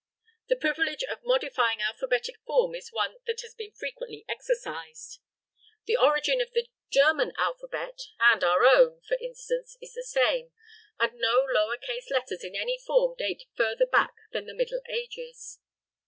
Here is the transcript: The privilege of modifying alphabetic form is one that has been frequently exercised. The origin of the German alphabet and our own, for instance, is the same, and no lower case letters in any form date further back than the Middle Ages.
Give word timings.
The 0.47 0.55
privilege 0.55 1.03
of 1.03 1.23
modifying 1.23 1.79
alphabetic 1.79 2.37
form 2.47 2.73
is 2.73 2.91
one 2.91 3.17
that 3.27 3.41
has 3.41 3.53
been 3.53 3.69
frequently 3.71 4.25
exercised. 4.27 5.19
The 5.85 5.95
origin 5.95 6.41
of 6.41 6.49
the 6.53 6.69
German 6.89 7.33
alphabet 7.37 7.99
and 8.19 8.43
our 8.43 8.65
own, 8.65 9.01
for 9.03 9.15
instance, 9.17 9.77
is 9.79 9.93
the 9.93 10.01
same, 10.03 10.53
and 10.99 11.13
no 11.19 11.45
lower 11.53 11.77
case 11.77 12.09
letters 12.09 12.43
in 12.43 12.55
any 12.55 12.79
form 12.79 13.13
date 13.15 13.43
further 13.53 13.85
back 13.85 14.15
than 14.31 14.47
the 14.47 14.55
Middle 14.55 14.81
Ages. 14.89 15.59